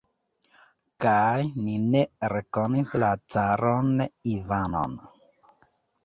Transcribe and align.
Kaj 1.03 1.41
ni 1.65 1.75
ne 1.95 1.99
rekonis 2.33 2.93
la 3.03 3.09
caron 3.33 3.93
Ivanon! 4.33 4.97